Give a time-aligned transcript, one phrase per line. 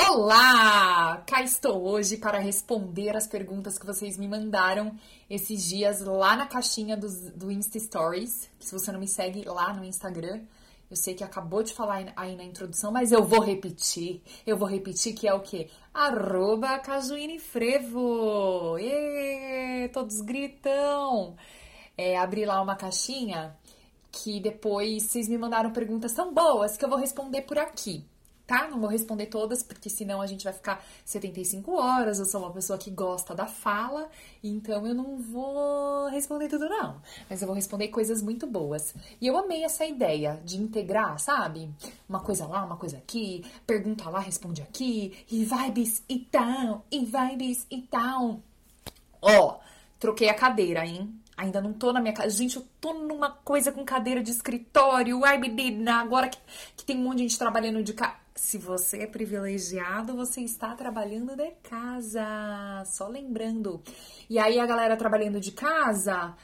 [0.00, 1.24] Olá!
[1.26, 4.96] Cá estou hoje para responder as perguntas que vocês me mandaram
[5.28, 8.48] esses dias lá na caixinha do, do Insta Stories.
[8.60, 10.42] Se você não me segue lá no Instagram,
[10.88, 14.22] eu sei que acabou de falar aí na introdução, mas eu vou repetir.
[14.46, 15.68] Eu vou repetir que é o quê?
[15.92, 16.80] Arroba!
[18.78, 21.34] Êêê, todos gritam!
[21.96, 23.56] É, abri lá uma caixinha
[24.12, 28.06] que depois vocês me mandaram perguntas tão boas que eu vou responder por aqui
[28.48, 28.66] tá?
[28.66, 32.18] Não vou responder todas, porque senão a gente vai ficar 75 horas.
[32.18, 34.08] Eu sou uma pessoa que gosta da fala,
[34.42, 37.00] então eu não vou responder tudo, não.
[37.28, 38.94] Mas eu vou responder coisas muito boas.
[39.20, 41.68] E eu amei essa ideia de integrar, sabe?
[42.08, 47.04] Uma coisa lá, uma coisa aqui, pergunta lá, responde aqui, e vibes e tal, e
[47.04, 48.40] vibes e tal.
[49.20, 49.58] Ó,
[50.00, 51.14] troquei a cadeira, hein?
[51.36, 52.30] Ainda não tô na minha casa.
[52.30, 55.22] Gente, eu tô numa coisa com cadeira de escritório.
[55.24, 56.38] Ai, menina, agora que,
[56.78, 60.74] que tem um monte de gente trabalhando de casa se você é privilegiado, você está
[60.74, 62.84] trabalhando de casa.
[62.86, 63.82] Só lembrando.
[64.30, 66.34] E aí a galera trabalhando de casa,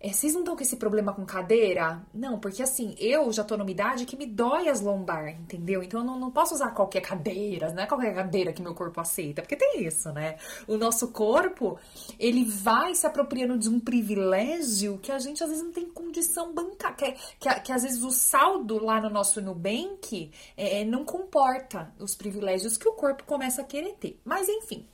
[0.00, 2.00] é, vocês não estão com esse problema com cadeira?
[2.14, 5.82] Não, porque assim, eu já tô numa idade que me dói as lombar, entendeu?
[5.82, 8.98] Então eu não, não posso usar qualquer cadeira, não é qualquer cadeira que meu corpo
[8.98, 10.38] aceita, porque tem isso, né?
[10.66, 11.78] O nosso corpo,
[12.18, 16.54] ele vai se apropriando de um privilégio que a gente às vezes não tem condição
[16.54, 21.92] bancar, que, que, que às vezes o saldo lá no nosso Nubank é, não comporta
[21.98, 24.18] os privilégios que o corpo começa a querer ter.
[24.24, 24.86] Mas enfim.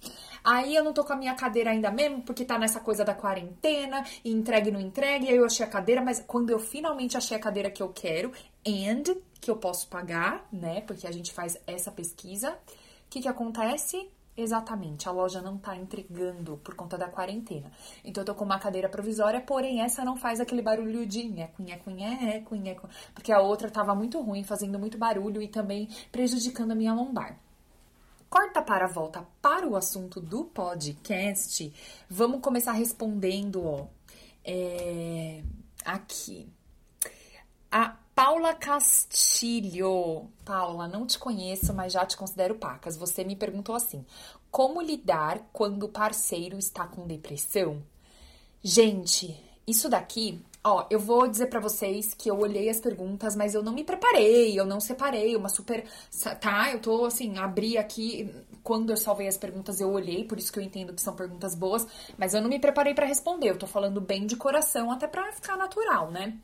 [0.46, 3.12] Aí eu não tô com a minha cadeira ainda mesmo, porque tá nessa coisa da
[3.12, 7.36] quarentena, e entregue não entregue, aí eu achei a cadeira, mas quando eu finalmente achei
[7.36, 8.30] a cadeira que eu quero,
[8.64, 10.82] and que eu posso pagar, né?
[10.82, 12.56] Porque a gente faz essa pesquisa, o
[13.10, 14.08] que que acontece?
[14.36, 17.72] Exatamente, a loja não tá entregando por conta da quarentena.
[18.04, 21.60] Então eu tô com uma cadeira provisória, porém essa não faz aquele barulho de nheco,
[21.60, 26.70] nheco, nheco, nheco, porque a outra tava muito ruim, fazendo muito barulho e também prejudicando
[26.70, 27.36] a minha lombar.
[28.36, 31.72] Corta para a volta para o assunto do podcast.
[32.06, 33.86] Vamos começar respondendo, ó.
[34.44, 35.42] É,
[35.82, 36.46] aqui.
[37.72, 40.28] A Paula Castilho.
[40.44, 42.94] Paula, não te conheço, mas já te considero pacas.
[42.98, 44.04] Você me perguntou assim:
[44.50, 47.82] como lidar quando o parceiro está com depressão?
[48.62, 49.34] Gente,
[49.66, 53.62] isso daqui Ó, eu vou dizer para vocês que eu olhei as perguntas, mas eu
[53.62, 55.84] não me preparei, eu não separei uma super.
[56.40, 56.72] Tá?
[56.72, 58.34] Eu tô assim, abri aqui.
[58.64, 61.54] Quando eu salvei as perguntas, eu olhei, por isso que eu entendo que são perguntas
[61.54, 61.86] boas,
[62.18, 63.50] mas eu não me preparei para responder.
[63.50, 66.36] Eu tô falando bem de coração, até pra ficar natural, né?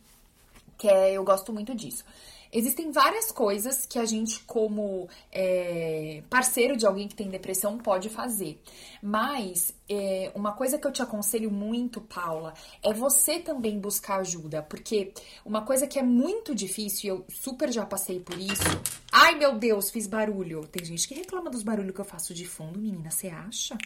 [0.78, 2.04] Que é, eu gosto muito disso.
[2.52, 8.10] Existem várias coisas que a gente, como é, parceiro de alguém que tem depressão, pode
[8.10, 8.60] fazer.
[9.02, 12.52] Mas é, uma coisa que eu te aconselho muito, Paula,
[12.82, 14.62] é você também buscar ajuda.
[14.62, 15.14] Porque
[15.46, 18.62] uma coisa que é muito difícil, e eu super já passei por isso.
[19.10, 20.66] Ai meu Deus, fiz barulho.
[20.66, 23.78] Tem gente que reclama dos barulhos que eu faço de fundo, menina, você acha?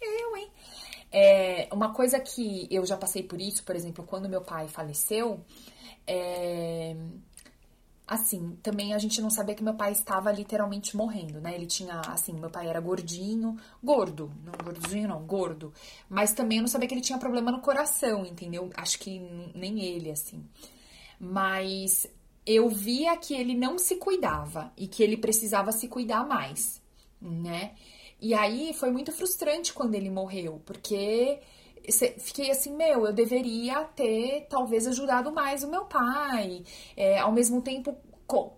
[0.00, 0.48] Eu, hein?
[1.10, 5.40] É, uma coisa que eu já passei por isso, por exemplo, quando meu pai faleceu,
[6.06, 6.96] é,
[8.08, 11.54] assim, também a gente não sabia que meu pai estava literalmente morrendo, né?
[11.54, 15.72] Ele tinha, assim, meu pai era gordinho, gordo, não gordinho não, gordo.
[16.08, 18.70] Mas também eu não sabia que ele tinha problema no coração, entendeu?
[18.74, 19.20] Acho que
[19.54, 20.42] nem ele, assim.
[21.20, 22.06] Mas
[22.46, 26.80] eu via que ele não se cuidava e que ele precisava se cuidar mais,
[27.20, 27.74] né?
[28.20, 31.40] E aí foi muito frustrante quando ele morreu, porque
[32.18, 36.62] fiquei assim, meu, eu deveria ter talvez ajudado mais o meu pai.
[36.96, 37.96] É, ao mesmo tempo,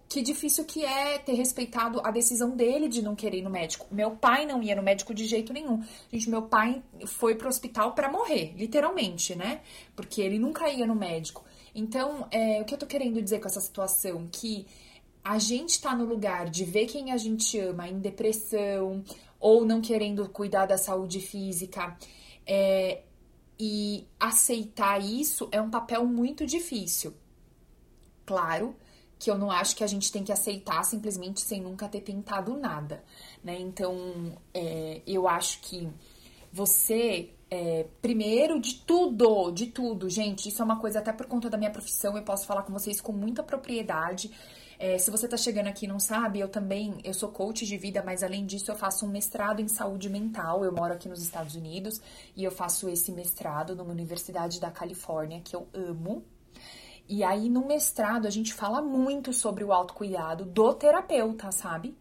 [0.08, 3.86] que difícil que é ter respeitado a decisão dele de não querer ir no médico.
[3.90, 5.82] Meu pai não ia no médico de jeito nenhum.
[6.12, 9.60] Gente, meu pai foi pro hospital para morrer, literalmente, né?
[9.94, 11.44] Porque ele nunca ia no médico.
[11.72, 14.26] Então, é, o que eu tô querendo dizer com essa situação?
[14.30, 14.66] Que
[15.22, 19.04] a gente tá no lugar de ver quem a gente ama em depressão
[19.38, 21.96] ou não querendo cuidar da saúde física.
[22.44, 23.02] É,
[23.62, 27.12] e aceitar isso é um papel muito difícil.
[28.24, 28.74] Claro
[29.18, 32.56] que eu não acho que a gente tem que aceitar simplesmente sem nunca ter tentado
[32.56, 33.04] nada,
[33.44, 33.60] né?
[33.60, 35.86] Então, é, eu acho que
[36.50, 41.50] você, é, primeiro de tudo, de tudo, gente, isso é uma coisa até por conta
[41.50, 44.30] da minha profissão, eu posso falar com vocês com muita propriedade.
[44.82, 47.76] É, se você tá chegando aqui e não sabe, eu também, eu sou coach de
[47.76, 50.64] vida, mas além disso eu faço um mestrado em saúde mental.
[50.64, 52.00] Eu moro aqui nos Estados Unidos
[52.34, 56.24] e eu faço esse mestrado numa universidade da Califórnia que eu amo.
[57.06, 61.94] E aí no mestrado a gente fala muito sobre o autocuidado do terapeuta, sabe?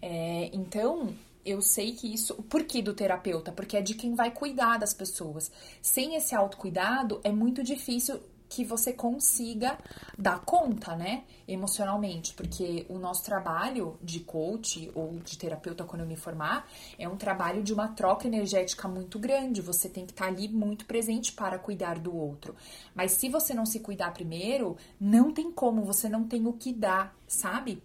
[0.00, 2.36] É, então, eu sei que isso.
[2.44, 3.52] Por que do terapeuta?
[3.52, 5.52] Porque é de quem vai cuidar das pessoas.
[5.82, 8.18] Sem esse autocuidado, é muito difícil
[8.54, 9.76] que você consiga
[10.16, 16.06] dar conta, né, emocionalmente, porque o nosso trabalho de coach ou de terapeuta quando eu
[16.06, 19.60] me formar é um trabalho de uma troca energética muito grande.
[19.60, 22.54] Você tem que estar ali muito presente para cuidar do outro.
[22.94, 26.72] Mas se você não se cuidar primeiro, não tem como, você não tem o que
[26.72, 27.82] dar, sabe?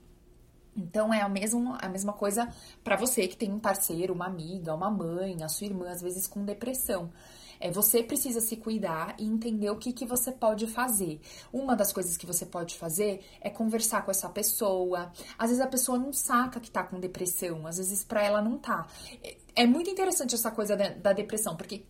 [0.77, 2.47] Então é a mesma, a mesma coisa
[2.83, 6.27] para você que tem um parceiro, uma amiga, uma mãe, a sua irmã, às vezes
[6.27, 7.09] com depressão.
[7.59, 11.19] É, você precisa se cuidar e entender o que, que você pode fazer.
[11.51, 15.11] Uma das coisas que você pode fazer é conversar com essa pessoa.
[15.37, 18.57] Às vezes a pessoa não saca que tá com depressão, às vezes para ela não
[18.57, 18.87] tá.
[19.23, 21.83] É, é muito interessante essa coisa da, da depressão, porque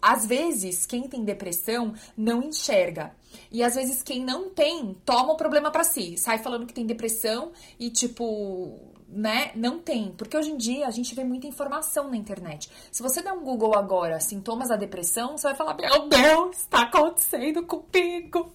[0.00, 3.14] às vezes quem tem depressão não enxerga.
[3.50, 6.86] E às vezes quem não tem toma o problema para si, sai falando que tem
[6.86, 10.12] depressão e tipo, né, não tem.
[10.12, 12.68] Porque hoje em dia a gente vê muita informação na internet.
[12.90, 16.82] Se você der um Google agora, sintomas da depressão, você vai falar: "Meu Deus, está
[16.82, 18.52] acontecendo comigo".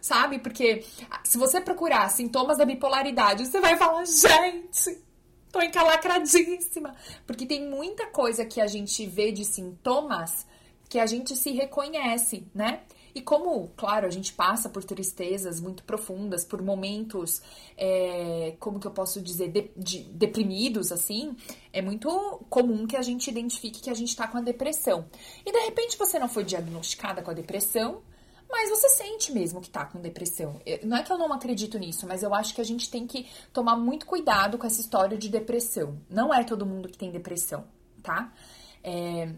[0.00, 0.38] Sabe?
[0.38, 0.84] Porque
[1.24, 5.02] se você procurar sintomas da bipolaridade, você vai falar: "Gente,
[5.50, 6.94] tô encalacradíssima".
[7.26, 10.46] Porque tem muita coisa que a gente vê de sintomas
[10.88, 12.82] que a gente se reconhece, né?
[13.16, 17.40] E como, claro, a gente passa por tristezas muito profundas, por momentos,
[17.74, 21.34] é, como que eu posso dizer, de, de, deprimidos, assim,
[21.72, 22.10] é muito
[22.50, 25.06] comum que a gente identifique que a gente tá com a depressão.
[25.46, 28.02] E de repente você não foi diagnosticada com a depressão,
[28.50, 30.60] mas você sente mesmo que tá com depressão.
[30.84, 33.26] Não é que eu não acredito nisso, mas eu acho que a gente tem que
[33.50, 35.98] tomar muito cuidado com essa história de depressão.
[36.10, 37.64] Não é todo mundo que tem depressão,
[38.02, 38.30] tá?
[38.84, 39.32] É,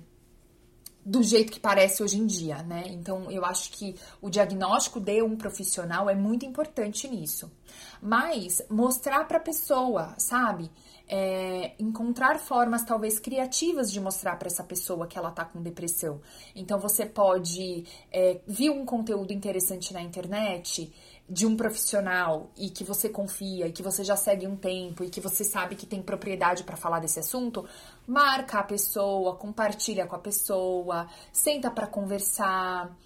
[1.09, 2.85] do jeito que parece hoje em dia, né?
[2.89, 7.51] Então, eu acho que o diagnóstico de um profissional é muito importante nisso.
[8.01, 10.71] Mas mostrar para a pessoa, sabe?
[11.09, 16.21] É, encontrar formas talvez criativas de mostrar para essa pessoa que ela tá com depressão.
[16.55, 18.41] Então, você pode é,
[18.71, 20.93] um conteúdo interessante na internet
[21.29, 25.11] de um profissional e que você confia e que você já segue um tempo e
[25.11, 27.69] que você sabe que tem propriedade para falar desse assunto,
[28.07, 32.97] marca a pessoa, compartilha com a pessoa, senta para conversar,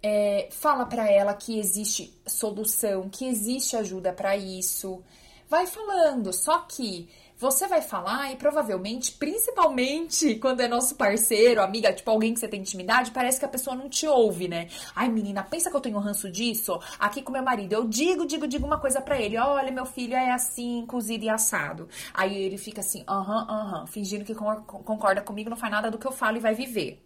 [0.00, 5.02] é, fala para ela que existe solução, que existe ajuda para isso.
[5.48, 7.08] Vai falando, só que
[7.42, 12.46] você vai falar e provavelmente, principalmente quando é nosso parceiro, amiga, tipo alguém que você
[12.46, 14.68] tem intimidade, parece que a pessoa não te ouve, né?
[14.94, 16.78] Ai, menina, pensa que eu tenho ranço disso?
[17.00, 20.14] Aqui com meu marido, eu digo, digo, digo uma coisa para ele: olha, meu filho
[20.14, 21.88] é assim, cozido e assado.
[22.14, 26.06] Aí ele fica assim, aham, aham, fingindo que concorda comigo, não faz nada do que
[26.06, 27.02] eu falo e vai viver.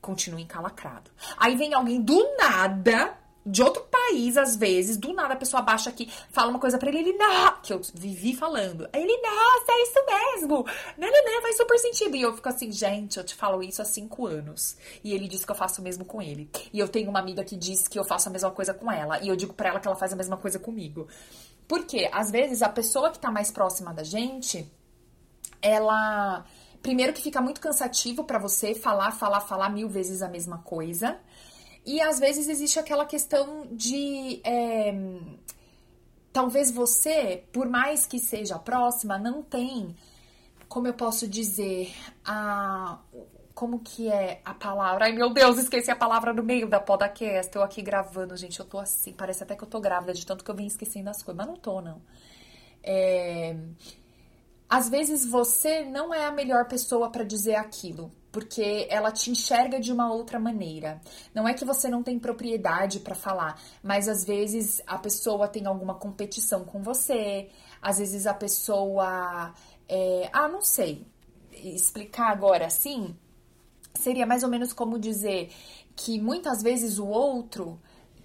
[0.00, 1.12] Continua encalacrado.
[1.36, 3.16] Aí vem alguém do nada
[3.46, 3.82] de outro
[4.12, 7.12] país, às vezes, do nada a pessoa baixa aqui, fala uma coisa para ele, ele,
[7.14, 8.88] não, que eu vivi falando.
[8.92, 10.64] Ele, nossa, é isso mesmo.
[10.98, 12.16] Né, né, né, faz super sentido.
[12.16, 14.76] E eu fico assim, gente, eu te falo isso há cinco anos.
[15.02, 16.50] E ele diz que eu faço o mesmo com ele.
[16.72, 19.18] E eu tenho uma amiga que diz que eu faço a mesma coisa com ela.
[19.20, 21.08] E eu digo para ela que ela faz a mesma coisa comigo.
[21.66, 24.70] Porque, às vezes, a pessoa que tá mais próxima da gente,
[25.60, 26.44] ela.
[26.82, 31.20] Primeiro que fica muito cansativo para você falar, falar, falar mil vezes a mesma coisa.
[31.84, 34.40] E às vezes existe aquela questão de.
[34.44, 34.94] É,
[36.32, 39.94] talvez você, por mais que seja próxima, não tem,
[40.68, 41.92] como eu posso dizer,
[42.24, 42.98] a.
[43.54, 45.04] Como que é a palavra?
[45.04, 47.54] Ai, meu Deus, esqueci a palavra no meio da podcast.
[47.54, 49.12] Eu aqui gravando, gente, eu tô assim.
[49.12, 51.36] Parece até que eu tô grávida de tanto que eu vim esquecendo as coisas.
[51.36, 52.00] Mas não tô, não.
[52.82, 53.54] É,
[54.68, 59.78] às vezes você não é a melhor pessoa para dizer aquilo porque ela te enxerga
[59.78, 61.00] de uma outra maneira.
[61.34, 65.66] Não é que você não tem propriedade para falar, mas às vezes a pessoa tem
[65.66, 69.54] alguma competição com você, às vezes a pessoa.
[69.88, 71.06] É, ah, não sei.
[71.52, 73.14] Explicar agora assim
[73.94, 75.50] seria mais ou menos como dizer
[75.94, 77.78] que muitas vezes o outro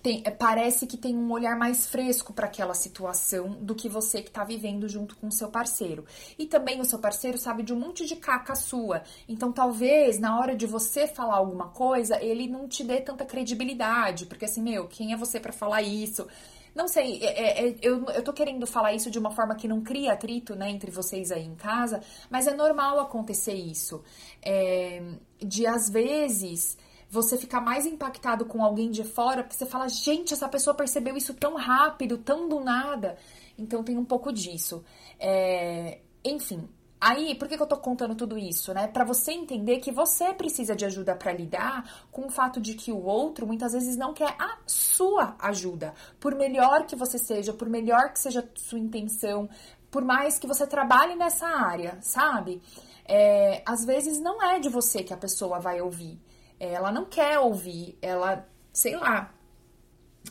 [0.07, 4.21] tem, é, parece que tem um olhar mais fresco para aquela situação do que você
[4.21, 6.05] que está vivendo junto com o seu parceiro.
[6.39, 9.03] E também o seu parceiro sabe de um monte de caca sua.
[9.27, 14.25] Então, talvez na hora de você falar alguma coisa, ele não te dê tanta credibilidade,
[14.27, 16.25] porque assim, meu, quem é você para falar isso?
[16.73, 19.67] Não sei, é, é, é, eu, eu tô querendo falar isso de uma forma que
[19.67, 24.01] não cria atrito, né, entre vocês aí em casa, mas é normal acontecer isso.
[24.41, 25.01] É,
[25.39, 26.77] de às vezes
[27.09, 31.15] você ficar mais impactado com alguém de fora, porque você fala, gente, essa pessoa percebeu
[31.15, 33.17] isso tão rápido, tão do nada.
[33.57, 34.83] Então tem um pouco disso.
[35.19, 36.67] É, enfim,
[36.99, 38.87] Aí, por que, que eu tô contando tudo isso, né?
[38.87, 42.91] Para você entender que você precisa de ajuda para lidar com o fato de que
[42.91, 45.93] o outro muitas vezes não quer a sua ajuda.
[46.19, 49.47] Por melhor que você seja, por melhor que seja sua intenção,
[49.91, 52.63] por mais que você trabalhe nessa área, sabe?
[53.05, 56.19] É, às vezes não é de você que a pessoa vai ouvir.
[56.59, 59.33] Ela não quer ouvir, ela, sei lá,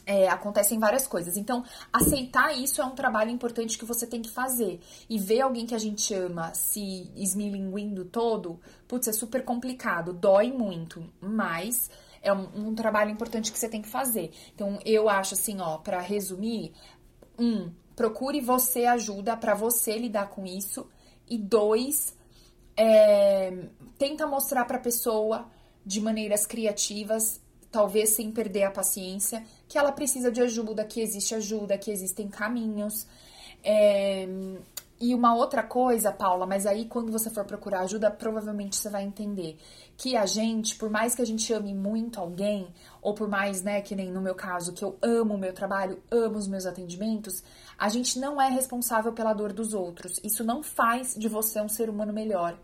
[0.05, 1.37] é, acontecem várias coisas.
[1.37, 4.81] Então, aceitar isso é um trabalho importante que você tem que fazer.
[5.09, 10.53] E ver alguém que a gente ama se esmilinguindo todo, putz, é super complicado, dói
[10.53, 11.91] muito, mas
[12.23, 14.33] é um, um trabalho importante que você tem que fazer.
[14.55, 16.73] Então, eu acho assim, ó, para resumir,
[17.39, 20.89] um, procure você ajuda para você lidar com isso.
[21.29, 22.17] E dois,
[22.77, 23.69] é,
[23.99, 25.51] tenta mostrar para a pessoa
[25.87, 27.41] de maneiras criativas
[27.77, 32.27] talvez sem perder a paciência, que ela precisa de ajuda, que existe ajuda, que existem
[32.29, 33.07] caminhos.
[33.63, 34.27] É...
[34.99, 39.05] E uma outra coisa, Paula, mas aí quando você for procurar ajuda, provavelmente você vai
[39.05, 39.59] entender
[39.95, 42.69] que a gente, por mais que a gente ame muito alguém,
[43.03, 46.03] ou por mais, né, que nem no meu caso, que eu amo o meu trabalho,
[46.11, 47.43] amo os meus atendimentos,
[47.79, 50.19] a gente não é responsável pela dor dos outros.
[50.25, 52.59] Isso não faz de você um ser humano melhor.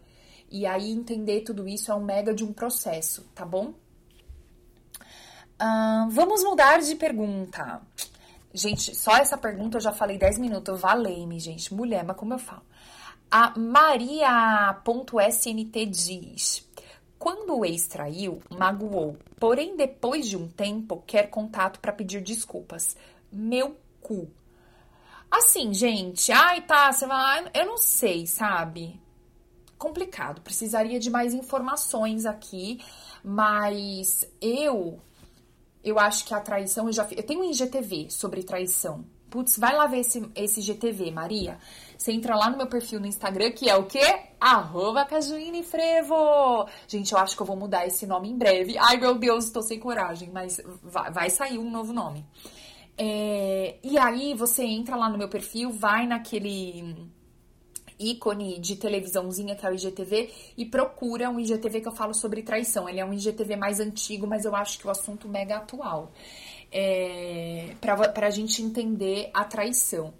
[0.52, 3.72] E aí entender tudo isso é um mega de um processo, tá bom?
[6.10, 7.80] vamos mudar de pergunta.
[8.52, 10.80] Gente, só essa pergunta eu já falei 10 minutos.
[10.80, 11.72] Valei-me, gente.
[11.72, 12.62] Mulher, mas como eu falo?
[13.30, 14.76] A Maria.snt
[15.88, 16.68] diz:
[17.18, 22.94] Quando o ex traiu, magoou, porém depois de um tempo quer contato para pedir desculpas.
[23.30, 24.28] Meu cu.
[25.30, 27.50] Assim, gente, ai tá, vai.
[27.54, 29.00] Eu não sei, sabe?
[29.82, 30.40] Complicado.
[30.42, 32.78] Precisaria de mais informações aqui,
[33.24, 35.00] mas eu
[35.82, 39.04] eu acho que a traição, eu já eu tenho um IGTV sobre traição.
[39.28, 41.58] Putz, vai lá ver esse, esse GTV, Maria.
[41.98, 44.20] Você entra lá no meu perfil no Instagram, que é o quê?
[44.38, 46.68] Arroba Cajuíne Frevo.
[46.86, 48.78] Gente, eu acho que eu vou mudar esse nome em breve.
[48.78, 52.24] Ai, meu Deus, estou sem coragem, mas vai, vai sair um novo nome.
[52.96, 57.10] É, e aí, você entra lá no meu perfil, vai naquele
[58.10, 62.42] ícone de televisãozinha que é o IGTV e procura um IGTV que eu falo sobre
[62.42, 62.88] traição.
[62.88, 66.12] Ele é um IGTV mais antigo, mas eu acho que o assunto mega atual.
[66.70, 70.14] É, para a gente entender a traição.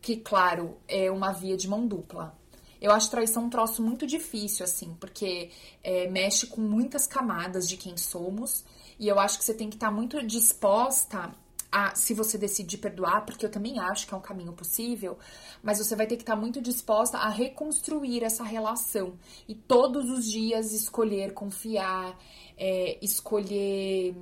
[0.00, 2.36] Que, claro, é uma via de mão dupla.
[2.80, 5.50] Eu acho traição um troço muito difícil, assim, porque
[5.82, 8.64] é, mexe com muitas camadas de quem somos.
[8.98, 11.32] E eu acho que você tem que estar tá muito disposta
[11.74, 15.18] a, se você decidir perdoar, porque eu também acho que é um caminho possível,
[15.60, 19.14] mas você vai ter que estar muito disposta a reconstruir essa relação
[19.48, 22.16] e todos os dias escolher confiar,
[22.56, 24.14] é, escolher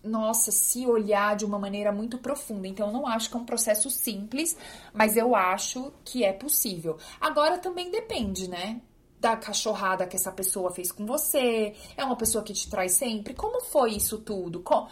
[0.00, 2.68] nossa, se olhar de uma maneira muito profunda.
[2.68, 4.56] Então, eu não acho que é um processo simples,
[4.94, 6.98] mas eu acho que é possível.
[7.20, 8.80] Agora também depende, né?
[9.20, 11.74] Da cachorrada que essa pessoa fez com você?
[11.96, 13.34] É uma pessoa que te traz sempre?
[13.34, 14.60] Como foi isso tudo?
[14.60, 14.88] Como,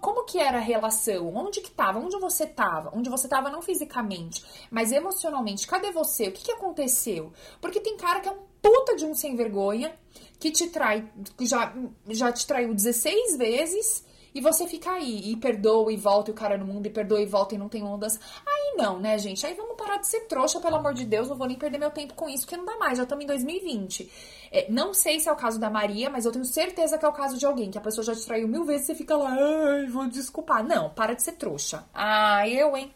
[0.00, 1.34] como que era a relação?
[1.34, 1.98] Onde que tava?
[1.98, 2.90] Onde você tava?
[2.94, 5.66] Onde você tava não fisicamente, mas emocionalmente.
[5.66, 6.28] Cadê você?
[6.28, 7.32] O que, que aconteceu?
[7.60, 9.94] Porque tem cara que é um puta de um sem vergonha,
[10.38, 11.10] que te trai,
[11.40, 11.74] já,
[12.08, 16.36] já te traiu 16 vezes e você fica aí, e perdoa e volta, e o
[16.36, 18.18] cara no mundo, e perdoa e volta, e não tem ondas.
[18.46, 19.44] Aí não, né, gente?
[19.46, 21.90] Aí vamos parar de ser trouxa, pelo amor de Deus, não vou nem perder meu
[21.90, 24.10] tempo com isso, porque não dá mais, já estamos em 2020.
[24.52, 27.08] É, não sei se é o caso da Maria, mas eu tenho certeza que é
[27.08, 29.36] o caso de alguém, que a pessoa já te traiu mil vezes você fica lá,
[29.36, 30.64] ai, vou desculpar.
[30.64, 31.84] Não, para de ser trouxa.
[31.94, 32.92] Ah, eu, hein?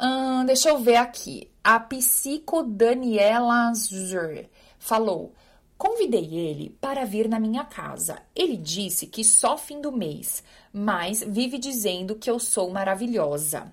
[0.00, 1.48] Hum, deixa eu ver aqui.
[1.62, 5.32] A psico Daniela Zur falou:
[5.82, 8.22] Convidei ele para vir na minha casa.
[8.36, 13.72] Ele disse que só fim do mês, mas vive dizendo que eu sou maravilhosa.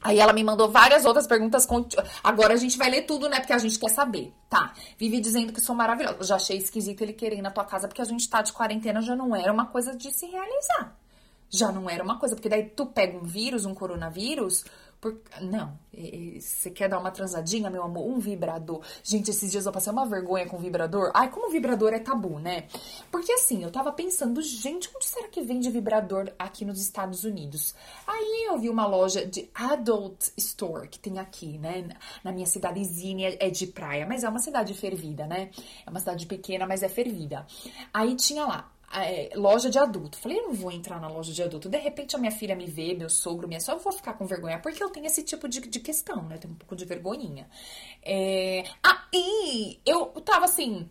[0.00, 1.66] Aí ela me mandou várias outras perguntas.
[2.22, 3.40] Agora a gente vai ler tudo, né?
[3.40, 4.32] Porque a gente quer saber.
[4.48, 4.72] Tá.
[4.96, 6.22] Vive dizendo que sou maravilhosa.
[6.22, 9.02] Já achei esquisito ele querer ir na tua casa, porque a gente tá de quarentena,
[9.02, 10.96] já não era uma coisa de se realizar.
[11.50, 14.64] Já não era uma coisa, porque daí tu pega um vírus, um coronavírus,
[15.00, 15.18] por...
[15.40, 15.78] Não,
[16.38, 18.06] você quer dar uma transadinha, meu amor?
[18.06, 18.82] Um vibrador.
[19.02, 21.10] Gente, esses dias eu passei uma vergonha com vibrador.
[21.14, 22.66] Ai, como vibrador é tabu, né?
[23.10, 27.74] Porque assim, eu tava pensando, gente, onde será que vende vibrador aqui nos Estados Unidos?
[28.06, 31.88] Aí eu vi uma loja de Adult Store que tem aqui, né?
[32.22, 35.50] Na minha cidadezinha é de praia, mas é uma cidade fervida, né?
[35.86, 37.46] É uma cidade pequena, mas é fervida.
[37.92, 40.18] Aí tinha lá é, loja de adulto.
[40.18, 41.68] Falei, eu não vou entrar na loja de adulto.
[41.68, 44.26] De repente a minha filha me vê, meu sogro, minha só eu vou ficar com
[44.26, 46.36] vergonha, porque eu tenho esse tipo de, de questão, né?
[46.36, 47.48] Eu tenho um pouco de vergonhinha.
[48.02, 48.64] É...
[49.12, 50.88] E eu tava assim,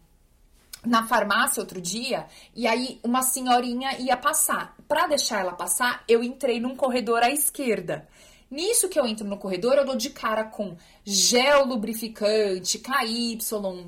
[0.86, 2.26] na farmácia outro dia,
[2.56, 4.76] e aí uma senhorinha ia passar.
[4.88, 8.08] Para deixar ela passar, eu entrei num corredor à esquerda.
[8.50, 10.76] Nisso que eu entro no corredor, eu dou de cara com
[11.06, 13.38] gel lubrificante, KY,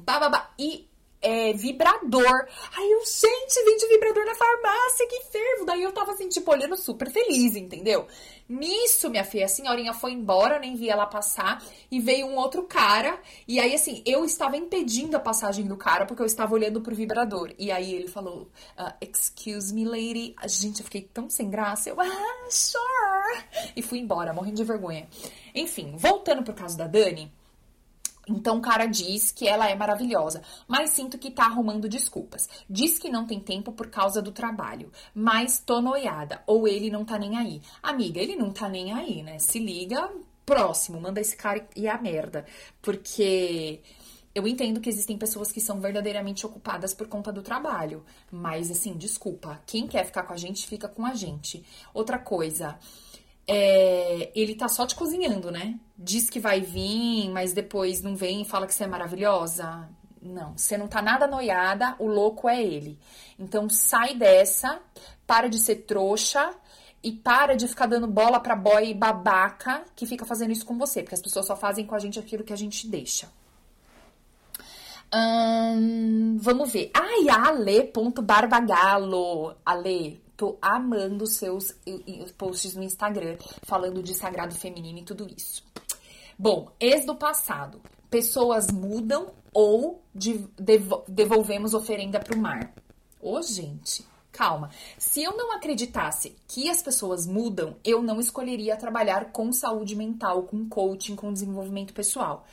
[0.06, 0.88] bababá, e
[1.22, 2.48] é, vibrador.
[2.76, 5.66] Aí eu, gente, vende vibrador na farmácia, que fervo.
[5.66, 8.08] Daí eu tava assim, tipo, olhando super feliz, entendeu?
[8.50, 12.64] Nisso, minha filha, a senhorinha foi embora, nem vi ela passar, e veio um outro
[12.64, 13.18] cara.
[13.48, 16.96] E aí, assim, eu estava impedindo a passagem do cara porque eu estava olhando pro
[16.96, 17.54] vibrador.
[17.58, 20.36] E aí ele falou: uh, Excuse me, lady.
[20.48, 21.90] Gente, eu fiquei tão sem graça.
[21.90, 23.72] Eu, ah, sure.
[23.76, 25.08] E fui embora, morrendo de vergonha.
[25.56, 27.32] Enfim, voltando pro caso da Dani.
[28.28, 32.48] Então o cara diz que ela é maravilhosa, mas sinto que tá arrumando desculpas.
[32.70, 37.04] Diz que não tem tempo por causa do trabalho, mas tô noiada, ou ele não
[37.04, 37.62] tá nem aí.
[37.82, 39.40] Amiga, ele não tá nem aí, né?
[39.40, 40.10] Se liga,
[40.46, 42.46] próximo, manda esse cara e a merda.
[42.82, 43.82] Porque
[44.34, 48.94] eu entendo que existem pessoas que são verdadeiramente ocupadas por conta do trabalho, mas assim,
[48.94, 51.66] desculpa, quem quer ficar com a gente, fica com a gente.
[51.94, 52.78] Outra coisa,
[53.54, 55.78] é, ele tá só te cozinhando, né?
[55.98, 59.90] Diz que vai vir, mas depois não vem e fala que você é maravilhosa.
[60.22, 62.98] Não, você não tá nada noiada, o louco é ele.
[63.38, 64.80] Então sai dessa,
[65.28, 66.50] para de ser trouxa
[67.04, 71.04] e para de ficar dando bola pra boy babaca que fica fazendo isso com você,
[71.04, 73.28] porque as pessoas só fazem com a gente aquilo que a gente deixa.
[75.14, 76.90] Hum, vamos ver.
[76.94, 79.58] Ai, ale.barbagalo.
[79.66, 81.72] Ale, Tô amando seus
[82.36, 85.64] posts no Instagram falando de sagrado feminino e tudo isso.
[86.36, 87.80] Bom, ex do passado.
[88.10, 90.02] Pessoas mudam ou
[91.08, 92.74] devolvemos oferenda para o mar.
[93.22, 94.72] Ô, gente, calma.
[94.98, 100.42] Se eu não acreditasse que as pessoas mudam, eu não escolheria trabalhar com saúde mental,
[100.42, 102.48] com coaching, com desenvolvimento pessoal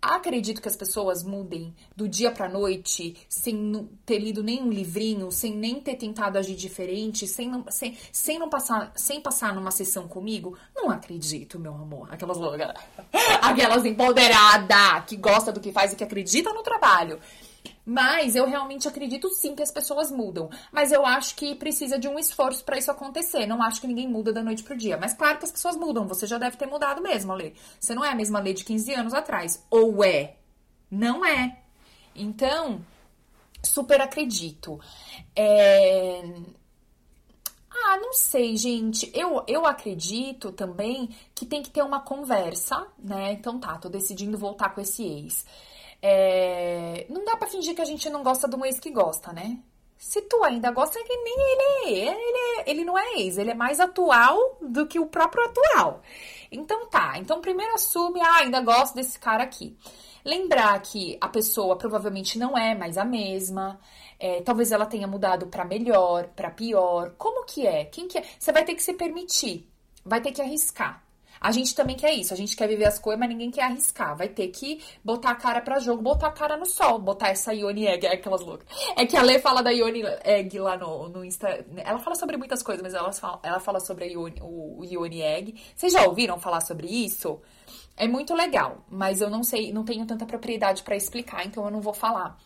[0.00, 5.54] acredito que as pessoas mudem do dia para noite sem ter lido nenhum livrinho, sem
[5.54, 10.06] nem ter tentado agir diferente, sem não, sem, sem não passar, sem passar numa sessão
[10.06, 10.56] comigo.
[10.74, 12.08] Não acredito, meu amor.
[12.12, 12.72] Aquelas loucas,
[13.42, 17.18] aquelas empoderadas que gosta do que faz e que acredita no trabalho.
[17.90, 20.50] Mas eu realmente acredito sim que as pessoas mudam.
[20.70, 23.46] Mas eu acho que precisa de um esforço para isso acontecer.
[23.46, 24.98] Não acho que ninguém muda da noite pro dia.
[24.98, 26.06] Mas claro que as pessoas mudam.
[26.06, 27.54] Você já deve ter mudado mesmo, Lê.
[27.80, 29.64] Você não é a mesma Lê de 15 anos atrás.
[29.70, 30.36] Ou é?
[30.90, 31.62] Não é.
[32.14, 32.84] Então,
[33.64, 34.78] super acredito.
[35.34, 36.22] É...
[37.70, 39.10] Ah, não sei, gente.
[39.14, 43.32] Eu, eu acredito também que tem que ter uma conversa, né?
[43.32, 45.46] Então tá, tô decidindo voltar com esse ex.
[46.00, 47.06] É...
[47.08, 49.58] Não dá para fingir que a gente não gosta de um ex que gosta, né?
[49.98, 52.12] Se tu ainda gosta, é que nem ele é.
[52.12, 56.02] Ele, é, ele não é ex, ele é mais atual do que o próprio atual.
[56.52, 59.76] Então tá, então primeiro assume, ah, ainda gosto desse cara aqui.
[60.24, 63.80] Lembrar que a pessoa provavelmente não é mais a mesma.
[64.20, 67.14] É, talvez ela tenha mudado para melhor, para pior.
[67.18, 67.84] Como que é?
[67.86, 68.24] Quem que é?
[68.38, 69.68] Você vai ter que se permitir,
[70.04, 71.02] vai ter que arriscar.
[71.40, 74.16] A gente também quer isso, a gente quer viver as coisas, mas ninguém quer arriscar.
[74.16, 77.52] Vai ter que botar a cara pra jogo, botar a cara no sol, botar essa
[77.54, 78.66] Ione Egg, é aquelas loucas.
[78.96, 81.64] É que a Lê fala da Ione Egg lá no, no Insta.
[81.76, 85.22] Ela fala sobre muitas coisas, mas ela fala, ela fala sobre Ione, o, o Ione
[85.22, 85.54] Egg.
[85.74, 87.40] Vocês já ouviram falar sobre isso?
[87.96, 91.70] É muito legal, mas eu não sei, não tenho tanta propriedade para explicar, então eu
[91.70, 92.38] não vou falar.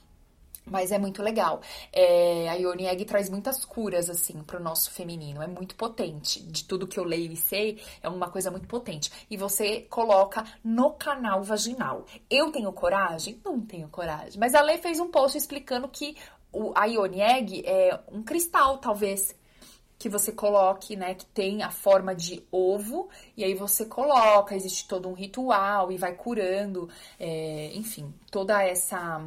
[0.64, 1.60] Mas é muito legal.
[1.92, 5.42] É, a Ione Egg traz muitas curas, assim, pro nosso feminino.
[5.42, 6.40] É muito potente.
[6.42, 9.10] De tudo que eu leio e sei, é uma coisa muito potente.
[9.28, 12.06] E você coloca no canal vaginal.
[12.30, 13.40] Eu tenho coragem?
[13.44, 14.38] Não tenho coragem.
[14.38, 16.16] Mas a Lei fez um post explicando que
[16.52, 19.34] o, a Ione Egg é um cristal, talvez,
[19.98, 24.88] que você coloque, né, que tem a forma de ovo, e aí você coloca, existe
[24.88, 26.88] todo um ritual e vai curando,
[27.20, 29.24] é, enfim, toda essa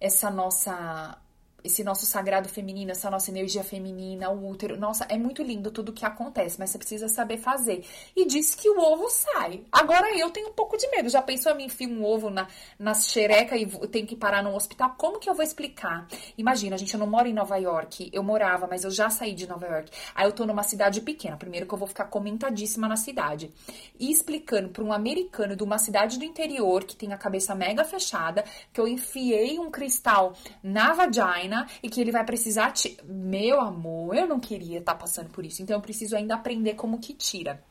[0.00, 1.18] essa nossa
[1.62, 4.78] esse nosso sagrado feminino, essa nossa energia feminina, o útero.
[4.78, 7.84] Nossa, é muito lindo tudo que acontece, mas você precisa saber fazer.
[8.16, 9.64] E diz que o ovo sai.
[9.70, 11.08] Agora eu tenho um pouco de medo.
[11.08, 14.54] Já pensou, eu me enfio um ovo na, na xereca e tenho que parar no
[14.54, 14.94] hospital?
[14.96, 16.06] Como que eu vou explicar?
[16.36, 18.10] Imagina, gente, eu não moro em Nova York.
[18.12, 19.90] Eu morava, mas eu já saí de Nova York.
[20.14, 21.36] Aí eu tô numa cidade pequena.
[21.36, 23.52] Primeiro que eu vou ficar comentadíssima na cidade.
[23.98, 27.84] E explicando para um americano de uma cidade do interior que tem a cabeça mega
[27.84, 31.49] fechada, que eu enfiei um cristal na vagina
[31.82, 32.72] e que ele vai precisar.
[32.72, 32.96] Te...
[33.04, 35.62] Meu amor, eu não queria estar tá passando por isso.
[35.62, 37.62] Então eu preciso ainda aprender como que tira.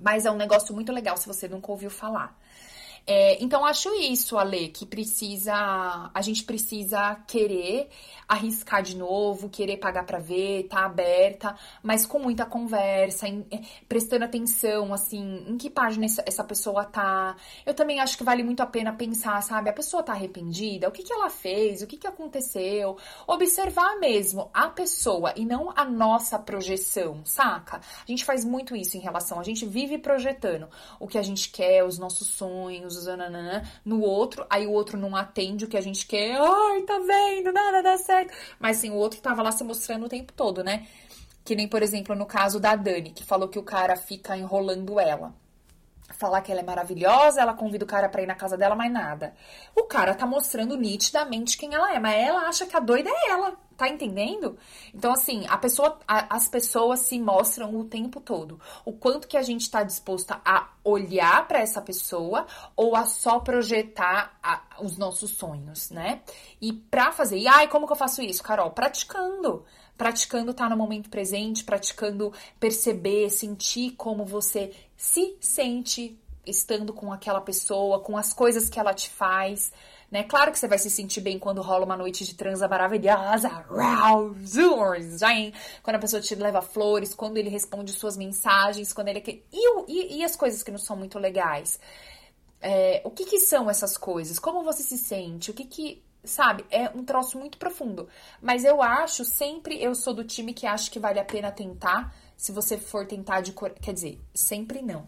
[0.00, 2.38] Mas é um negócio muito legal se você nunca ouviu falar.
[3.06, 5.52] É, então, acho isso, Ale, que precisa.
[6.14, 7.88] A gente precisa querer
[8.28, 13.60] arriscar de novo, querer pagar para ver, tá aberta, mas com muita conversa, em, é,
[13.88, 17.36] prestando atenção, assim, em que página essa, essa, pessoa tá.
[17.66, 19.68] Eu também acho que vale muito a pena pensar, sabe?
[19.68, 20.88] A pessoa tá arrependida?
[20.88, 21.82] O que, que ela fez?
[21.82, 22.96] O que, que aconteceu?
[23.26, 27.78] Observar mesmo a pessoa e não a nossa projeção, saca?
[27.78, 31.50] A gente faz muito isso em relação, a gente vive projetando o que a gente
[31.50, 35.76] quer, os nossos sonhos, os ananã, no outro, aí o outro não atende o que
[35.76, 38.32] a gente quer, ai, tá vendo, nada dá certo.
[38.58, 40.86] Mas assim, o outro tava lá se mostrando o tempo todo, né?
[41.44, 45.00] Que nem, por exemplo, no caso da Dani, que falou que o cara fica enrolando
[45.00, 45.34] ela
[46.10, 48.92] falar que ela é maravilhosa, ela convida o cara pra ir na casa dela, mas
[48.92, 49.34] nada.
[49.74, 53.30] O cara tá mostrando nitidamente quem ela é, mas ela acha que a doida é
[53.30, 54.56] ela, tá entendendo?
[54.94, 58.60] Então, assim, a pessoa, a, as pessoas se mostram o tempo todo.
[58.84, 63.40] O quanto que a gente tá disposta a olhar para essa pessoa ou a só
[63.40, 66.22] projetar a, os nossos sonhos, né?
[66.60, 68.70] E pra fazer, e ai, como que eu faço isso, Carol?
[68.70, 69.64] Praticando
[70.02, 77.12] praticando estar tá no momento presente, praticando perceber, sentir como você se sente estando com
[77.12, 79.72] aquela pessoa, com as coisas que ela te faz,
[80.10, 80.24] né?
[80.24, 83.48] Claro que você vai se sentir bem quando rola uma noite de transa maravilhosa,
[85.84, 90.16] quando a pessoa te leva flores, quando ele responde suas mensagens, quando ele e, e,
[90.18, 91.78] e as coisas que não são muito legais.
[92.60, 94.40] É, o que, que são essas coisas?
[94.40, 95.52] Como você se sente?
[95.52, 96.64] O que, que sabe?
[96.70, 98.08] É um troço muito profundo.
[98.40, 102.14] Mas eu acho, sempre eu sou do time que acho que vale a pena tentar.
[102.36, 103.52] Se você for tentar de.
[103.52, 105.06] Quer dizer, sempre não.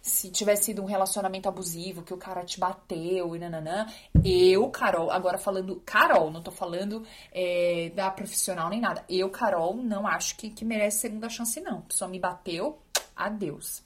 [0.00, 3.86] Se tiver sido um relacionamento abusivo, que o cara te bateu e nananã,
[4.24, 9.04] eu, Carol, agora falando Carol, não tô falando é, da profissional nem nada.
[9.08, 11.84] Eu, Carol, não acho que, que merece segunda chance, não.
[11.88, 12.78] Só me bateu,
[13.16, 13.82] adeus.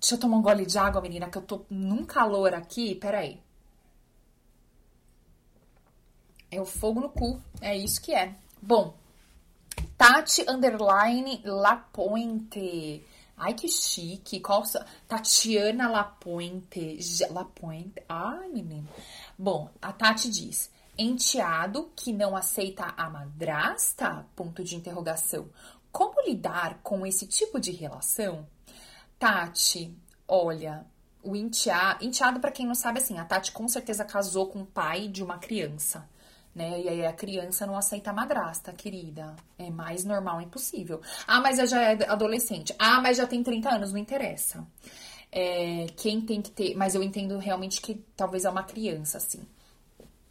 [0.00, 2.94] Deixa eu tomar um gole de água, menina, que eu tô num calor aqui.
[2.94, 3.43] Peraí.
[6.54, 7.42] É o fogo no cu.
[7.60, 8.32] É isso que é.
[8.62, 8.94] Bom,
[9.98, 13.04] Tati Underline Lapointe.
[13.36, 14.38] Ai, que chique.
[14.38, 14.62] Qual,
[15.08, 16.98] Tatiana Lapointe.
[17.28, 18.00] Lapointe.
[18.08, 18.88] Ai, menino.
[19.36, 24.24] Bom, a Tati diz: enteado que não aceita a madrasta?
[24.36, 25.48] Ponto de interrogação.
[25.90, 28.46] Como lidar com esse tipo de relação?
[29.18, 29.92] Tati,
[30.28, 30.86] olha,
[31.20, 34.66] o enteado, enteado para quem não sabe assim, a Tati com certeza casou com o
[34.66, 36.08] pai de uma criança
[36.54, 36.80] né?
[36.80, 39.34] E aí a criança não aceita a madrasta, querida.
[39.58, 41.00] É mais normal impossível.
[41.26, 42.74] Ah, mas já é adolescente.
[42.78, 44.64] Ah, mas já tem 30 anos, não interessa.
[45.32, 46.76] É, quem tem que ter.
[46.76, 49.44] Mas eu entendo realmente que talvez é uma criança, assim.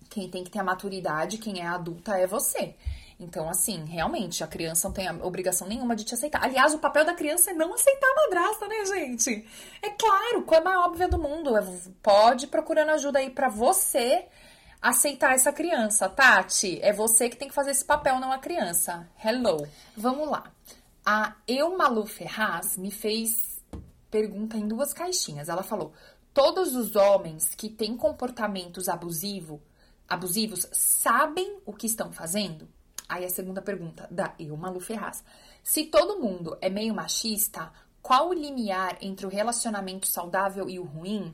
[0.09, 2.75] Quem tem que ter a maturidade, quem é adulta é você.
[3.19, 6.43] Então, assim, realmente, a criança não tem obrigação nenhuma de te aceitar.
[6.43, 9.47] Aliás, o papel da criança é não aceitar a madrasta, né, gente?
[9.81, 11.55] É claro, coisa mais óbvia do mundo.
[11.57, 11.63] É,
[12.01, 14.25] pode procurando ajuda aí para você
[14.83, 16.09] aceitar essa criança.
[16.09, 19.09] Tati, é você que tem que fazer esse papel, não a criança.
[19.23, 19.65] Hello.
[19.95, 20.51] Vamos lá.
[21.05, 23.63] A Eu Malu Ferraz me fez
[24.11, 25.47] pergunta em duas caixinhas.
[25.47, 25.93] Ela falou:
[26.33, 29.61] todos os homens que têm comportamentos abusivo,
[30.05, 32.67] abusivos sabem o que estão fazendo?
[33.07, 35.23] Aí a segunda pergunta da Eu Malu Ferraz.
[35.63, 40.83] Se todo mundo é meio machista, qual o limiar entre o relacionamento saudável e o
[40.83, 41.33] ruim?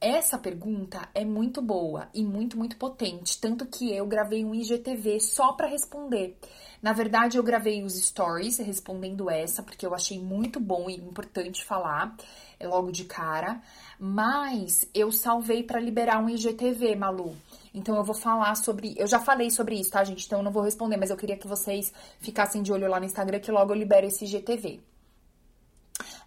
[0.00, 5.20] Essa pergunta é muito boa e muito, muito potente, tanto que eu gravei um IGTV
[5.20, 6.38] só para responder.
[6.80, 11.62] Na verdade, eu gravei os stories respondendo essa, porque eu achei muito bom e importante
[11.62, 12.16] falar
[12.58, 13.60] é, logo de cara,
[13.98, 17.36] mas eu salvei para liberar um IGTV, Malu.
[17.74, 18.94] Então eu vou falar sobre.
[18.96, 20.24] Eu já falei sobre isso, tá, gente?
[20.24, 23.04] Então eu não vou responder, mas eu queria que vocês ficassem de olho lá no
[23.04, 24.80] Instagram que logo eu libero esse IGTV.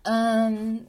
[0.05, 0.85] Um,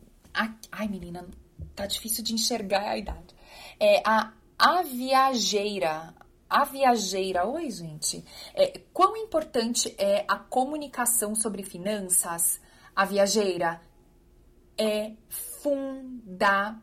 [0.71, 1.27] ai, menina,
[1.75, 3.35] tá difícil de enxergar a idade.
[3.79, 6.15] É a a viajeira.
[6.49, 8.25] A viajeira, oi gente.
[8.55, 12.61] É, quão importante é a comunicação sobre finanças?
[12.95, 13.81] A viajeira
[14.79, 16.83] é fundamental.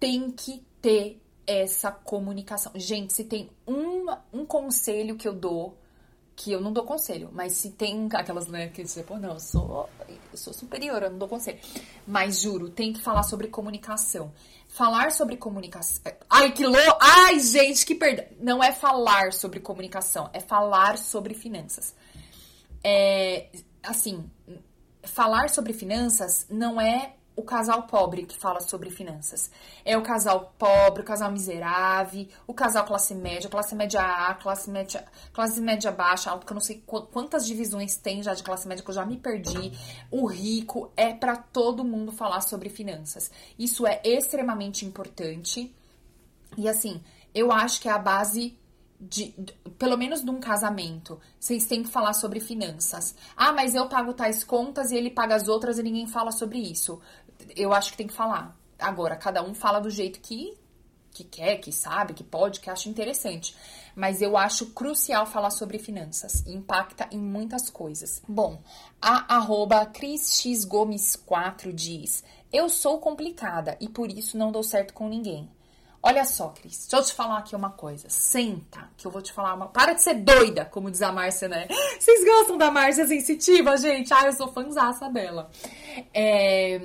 [0.00, 2.72] Tem que ter essa comunicação.
[2.74, 5.78] Gente, se tem um, um conselho que eu dou
[6.36, 9.40] que eu não dou conselho, mas se tem aquelas, né, que dizem, pô, não, eu
[9.40, 11.58] sou, eu sou superior, eu não dou conselho.
[12.06, 14.32] Mas juro, tem que falar sobre comunicação.
[14.68, 16.02] Falar sobre comunicação.
[16.28, 16.98] Ai, que louco!
[17.00, 18.24] Ai, gente, que perdão!
[18.40, 21.94] Não é falar sobre comunicação, é falar sobre finanças.
[22.82, 23.46] É,
[23.82, 24.28] assim,
[25.04, 29.50] falar sobre finanças não é o casal pobre que fala sobre finanças.
[29.84, 34.70] É o casal pobre, o casal miserável, o casal classe média, classe média A, classe
[34.70, 38.68] média, classe média baixa, alto que eu não sei quantas divisões tem já de classe
[38.68, 39.72] média que eu já me perdi.
[40.10, 43.30] O rico é para todo mundo falar sobre finanças.
[43.58, 45.74] Isso é extremamente importante.
[46.56, 47.02] E assim,
[47.34, 48.56] eu acho que é a base
[49.00, 53.14] de, de, pelo menos num casamento, vocês têm que falar sobre finanças.
[53.36, 56.58] Ah, mas eu pago tais contas e ele paga as outras e ninguém fala sobre
[56.58, 57.00] isso
[57.56, 58.56] eu acho que tem que falar.
[58.78, 60.56] Agora, cada um fala do jeito que,
[61.10, 63.56] que quer, que sabe, que pode, que acha interessante.
[63.94, 66.44] Mas eu acho crucial falar sobre finanças.
[66.46, 68.20] Impacta em muitas coisas.
[68.28, 68.60] Bom,
[69.00, 75.48] a arroba ChrisXGomes4 diz: Eu sou complicada e por isso não dou certo com ninguém.
[76.06, 78.10] Olha só, Cris, deixa eu te falar aqui uma coisa.
[78.10, 79.68] Senta, que eu vou te falar uma.
[79.68, 81.66] Para de ser doida, como diz a Márcia, né?
[81.98, 84.12] Vocês gostam da Márcia sensitiva, gente?
[84.12, 85.50] Ah, eu sou fãzaça dela.
[86.12, 86.78] É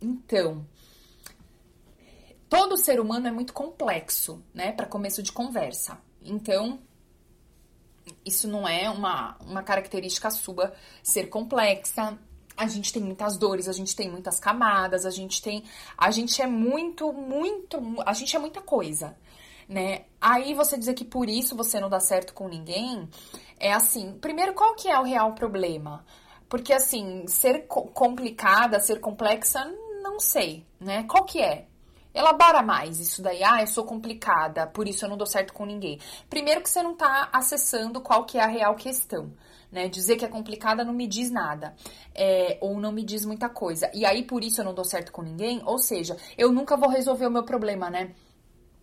[0.00, 0.66] então,
[2.48, 5.98] todo ser humano é muito complexo, né, para começo de conversa.
[6.22, 6.80] Então,
[8.24, 12.18] isso não é uma, uma característica sua ser complexa.
[12.56, 15.64] A gente tem muitas dores, a gente tem muitas camadas, a gente tem.
[15.96, 17.78] A gente é muito, muito.
[18.04, 19.16] A gente é muita coisa,
[19.68, 20.04] né?
[20.20, 23.08] Aí você dizer que por isso você não dá certo com ninguém,
[23.58, 24.18] é assim.
[24.20, 26.04] Primeiro, qual que é o real problema?
[26.48, 29.72] Porque, assim, ser complicada, ser complexa,
[30.10, 31.04] não sei, né?
[31.04, 31.66] Qual que é?
[32.12, 33.42] Elabora mais isso daí.
[33.42, 36.00] Ah, eu sou complicada, por isso eu não dou certo com ninguém.
[36.28, 39.32] Primeiro que você não tá acessando qual que é a real questão.
[39.70, 39.88] Né?
[39.88, 41.74] Dizer que é complicada não me diz nada.
[42.12, 43.88] É, ou não me diz muita coisa.
[43.94, 45.62] E aí, por isso eu não dou certo com ninguém.
[45.64, 48.12] Ou seja, eu nunca vou resolver o meu problema, né?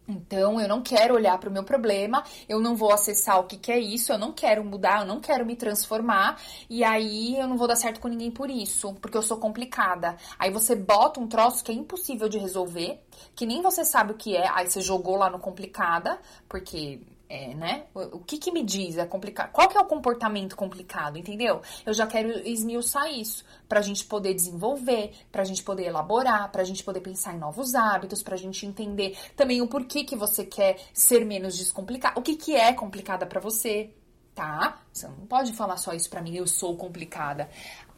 [0.07, 3.57] Então, eu não quero olhar para o meu problema, eu não vou acessar o que,
[3.57, 7.47] que é isso, eu não quero mudar, eu não quero me transformar, e aí eu
[7.47, 10.15] não vou dar certo com ninguém por isso, porque eu sou complicada.
[10.39, 13.01] Aí você bota um troço que é impossível de resolver,
[13.35, 17.53] que nem você sabe o que é, aí você jogou lá no complicada, porque é,
[17.53, 17.85] né?
[17.93, 18.97] O, que que me diz?
[18.97, 19.51] É complicado.
[19.51, 21.61] Qual que é o comportamento complicado, entendeu?
[21.85, 26.83] Eu já quero esmiuçar isso pra gente poder desenvolver, pra gente poder elaborar, pra gente
[26.83, 31.25] poder pensar em novos hábitos, pra gente entender também o porquê que você quer ser
[31.25, 32.19] menos descomplicado.
[32.19, 33.93] O que que é complicada para você,
[34.33, 34.81] tá?
[34.93, 37.49] Você não pode falar só isso pra mim, eu sou complicada.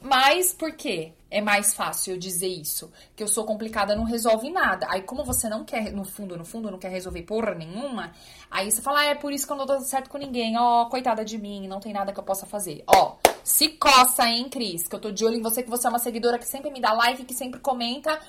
[0.02, 1.14] Mas por quê?
[1.32, 2.92] É mais fácil eu dizer isso.
[3.16, 4.88] Que eu sou complicada, não resolve nada.
[4.90, 8.12] Aí, como você não quer, no fundo, no fundo, não quer resolver porra nenhuma,
[8.50, 10.58] aí você fala, ah, é por isso que eu não dou certo com ninguém.
[10.58, 12.84] Ó, oh, coitada de mim, não tem nada que eu possa fazer.
[12.88, 14.88] Ó, oh, se coça, hein, Cris?
[14.88, 16.82] Que eu tô de olho em você, que você é uma seguidora que sempre me
[16.82, 18.20] dá like, que sempre comenta.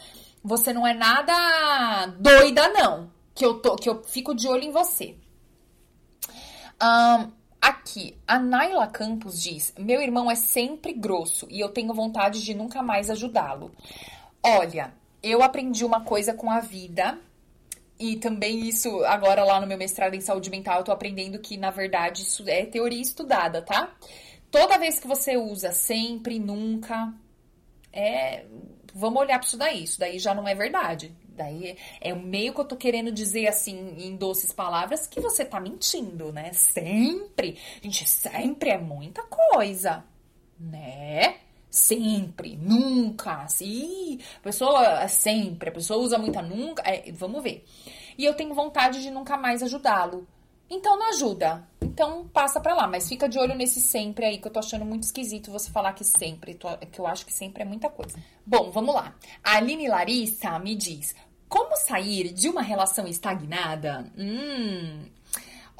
[0.43, 3.11] Você não é nada doida, não.
[3.35, 5.17] Que eu, tô, que eu fico de olho em você.
[6.83, 7.31] Um,
[7.61, 12.55] Aqui, a Naila Campos diz: Meu irmão é sempre grosso e eu tenho vontade de
[12.55, 13.71] nunca mais ajudá-lo.
[14.43, 17.19] Olha, eu aprendi uma coisa com a vida
[17.99, 21.59] e também isso, agora lá no meu mestrado em saúde mental, eu tô aprendendo que,
[21.59, 23.95] na verdade, isso é teoria estudada, tá?
[24.51, 27.13] Toda vez que você usa sempre, nunca,
[27.93, 28.47] é.
[28.95, 29.85] Vamos olhar para isso daí.
[29.85, 31.15] Isso daí já não é verdade.
[31.41, 35.59] Daí é meio que eu tô querendo dizer assim, em doces palavras, que você tá
[35.59, 36.53] mentindo, né?
[36.53, 37.57] Sempre.
[37.81, 40.05] Gente, sempre é muita coisa,
[40.59, 41.37] né?
[41.71, 43.49] Sempre, nunca.
[43.49, 46.83] Sim, a pessoa sempre, a pessoa usa muita nunca.
[46.83, 47.65] É, vamos ver.
[48.19, 50.29] E eu tenho vontade de nunca mais ajudá-lo.
[50.69, 51.67] Então não ajuda.
[51.81, 54.85] Então passa pra lá, mas fica de olho nesse sempre aí, que eu tô achando
[54.85, 56.55] muito esquisito você falar que sempre,
[56.93, 58.17] que eu acho que sempre é muita coisa.
[58.47, 59.15] Bom, vamos lá.
[59.43, 61.15] A Aline Larissa me diz:
[61.51, 64.07] como sair de uma relação estagnada?
[64.17, 65.03] Hum.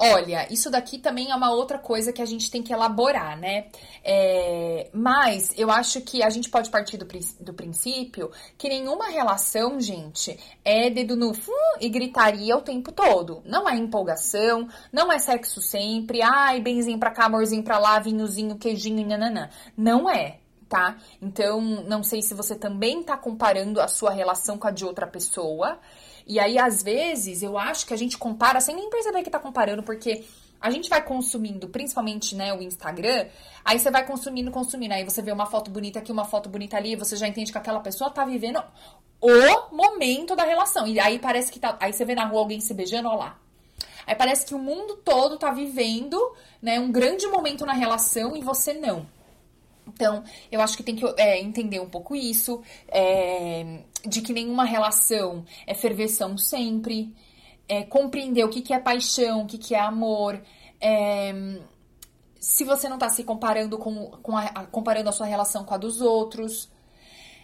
[0.03, 3.67] Olha, isso daqui também é uma outra coisa que a gente tem que elaborar, né?
[4.03, 7.05] É, mas eu acho que a gente pode partir do,
[7.39, 13.43] do princípio que nenhuma relação, gente, é dedo no hum, e gritaria o tempo todo.
[13.45, 18.57] Não é empolgação, não é sexo sempre, ai, benzinho pra cá, amorzinho pra lá, vinhozinho,
[18.57, 19.51] queijinho, nananã.
[19.77, 20.40] Não é
[20.71, 20.95] tá?
[21.21, 25.05] Então, não sei se você também tá comparando a sua relação com a de outra
[25.05, 25.77] pessoa.
[26.25, 29.37] E aí, às vezes, eu acho que a gente compara sem nem perceber que tá
[29.37, 30.23] comparando, porque
[30.61, 33.27] a gente vai consumindo, principalmente, né, o Instagram,
[33.65, 36.77] aí você vai consumindo, consumindo, aí você vê uma foto bonita aqui, uma foto bonita
[36.77, 38.63] ali, você já entende que aquela pessoa tá vivendo
[39.19, 40.87] o momento da relação.
[40.87, 41.77] E aí parece que tá.
[41.81, 43.37] Aí você vê na rua alguém se beijando, ó lá.
[44.07, 46.17] Aí parece que o mundo todo tá vivendo,
[46.61, 49.05] né, um grande momento na relação e você não.
[49.87, 54.63] Então, eu acho que tem que é, entender um pouco isso, é, de que nenhuma
[54.63, 57.13] relação é ferveção sempre,
[57.67, 60.41] é, compreender o que, que é paixão, o que, que é amor.
[60.79, 61.33] É,
[62.41, 65.77] se você não está se comparando com, com a, comparando a sua relação com a
[65.77, 66.67] dos outros.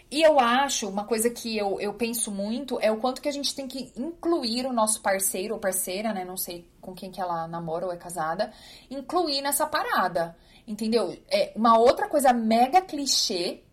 [0.10, 3.32] E eu acho, uma coisa que eu, eu penso muito é o quanto que a
[3.32, 6.26] gente tem que incluir o nosso parceiro ou parceira, né?
[6.26, 8.52] Não sei com quem que ela namora ou é casada,
[8.90, 10.36] incluir nessa parada.
[10.68, 11.18] Entendeu?
[11.30, 13.64] É uma outra coisa mega clichê,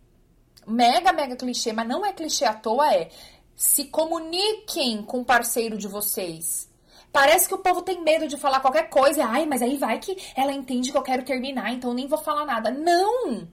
[0.67, 3.11] mega, mega clichê, mas não é clichê à toa, é
[3.57, 6.71] se comuniquem com o parceiro de vocês.
[7.13, 9.25] Parece que o povo tem medo de falar qualquer coisa.
[9.25, 12.45] Ai, mas aí vai que ela entende que eu quero terminar, então nem vou falar
[12.45, 12.71] nada.
[12.71, 13.47] Não!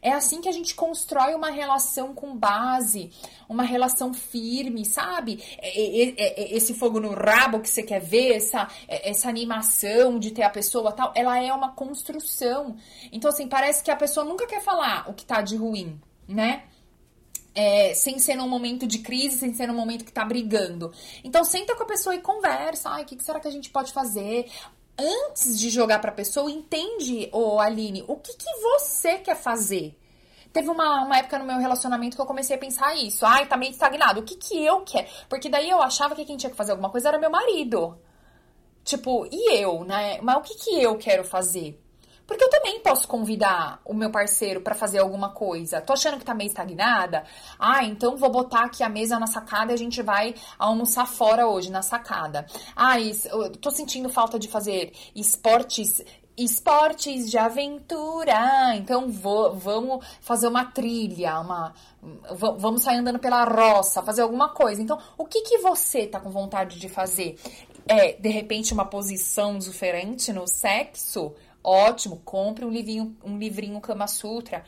[0.00, 3.10] É assim que a gente constrói uma relação com base,
[3.48, 5.42] uma relação firme, sabe?
[5.62, 10.92] Esse fogo no rabo que você quer ver, essa, essa animação de ter a pessoa
[10.92, 12.76] tal, ela é uma construção.
[13.10, 16.64] Então, assim, parece que a pessoa nunca quer falar o que tá de ruim, né?
[17.54, 20.92] É, sem ser num momento de crise, sem ser num momento que tá brigando.
[21.24, 22.90] Então, senta com a pessoa e conversa.
[22.90, 24.48] Ai, o que, que será que a gente pode fazer?
[24.98, 29.96] Antes de jogar para a pessoa, entende, ô Aline, o que, que você quer fazer?
[30.52, 33.24] Teve uma, uma época no meu relacionamento que eu comecei a pensar isso.
[33.24, 34.20] Ai, tá meio estagnado.
[34.20, 35.06] O que que eu quero?
[35.28, 37.98] Porque daí eu achava que quem tinha que fazer alguma coisa era meu marido.
[38.82, 40.18] Tipo, e eu, né?
[40.22, 41.78] Mas o que que eu quero fazer?
[42.28, 45.80] Porque eu também posso convidar o meu parceiro para fazer alguma coisa.
[45.80, 47.24] Tô achando que tá meio estagnada?
[47.58, 51.48] Ah, então vou botar aqui a mesa na sacada e a gente vai almoçar fora
[51.48, 52.46] hoje, na sacada.
[52.76, 56.04] Ah, eu tô sentindo falta de fazer esportes
[56.36, 58.76] esportes de aventura.
[58.76, 61.74] Então vou, vamos fazer uma trilha, uma
[62.30, 64.80] vamos sair andando pela roça, fazer alguma coisa.
[64.80, 67.36] Então, o que que você tá com vontade de fazer?
[67.88, 71.34] É, de repente uma posição diferente no sexo?
[71.62, 74.64] Ótimo, compre um livrinho, um livrinho Kama Sutra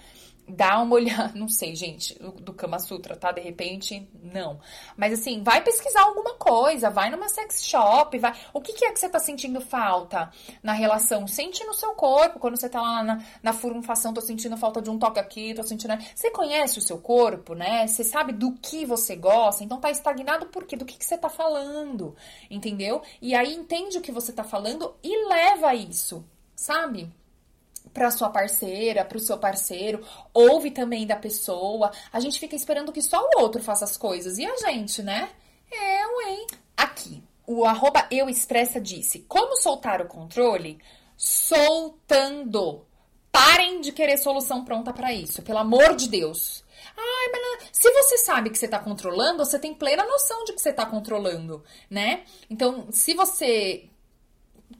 [0.51, 3.33] dá uma olhada, não sei, gente, do Kama Sutra, tá?
[3.33, 4.61] De repente, não.
[4.97, 8.35] Mas assim, vai pesquisar alguma coisa, vai numa sex shop, vai.
[8.53, 10.31] O que, que é que você tá sentindo falta
[10.63, 11.27] na relação?
[11.27, 14.91] Sente no seu corpo, quando você tá lá na, na furunfação, tô sentindo falta de
[14.91, 15.95] um toque aqui, tô sentindo.
[16.15, 17.87] Você conhece o seu corpo, né?
[17.87, 20.77] Você sabe do que você gosta, então tá estagnado por quê?
[20.77, 22.15] Do que, que você tá falando,
[22.51, 23.03] entendeu?
[23.21, 26.25] E aí entende o que você tá falando e leva isso,
[26.61, 27.11] sabe?
[27.95, 31.91] para sua parceira, para o seu parceiro, ouve também da pessoa.
[32.13, 34.39] A gente fica esperando que só o outro faça as coisas.
[34.39, 35.31] E a gente, né?
[35.73, 36.47] Eu, hein?
[36.77, 40.79] Aqui, o arroba eu expressa disse: como soltar o controle?
[41.17, 42.87] Soltando.
[43.33, 46.63] Parem de querer solução pronta para isso, pelo amor de Deus.
[46.97, 50.61] Ai, mas se você sabe que você está controlando, você tem plena noção de que
[50.61, 52.25] você está controlando, né?
[52.49, 53.90] Então, se você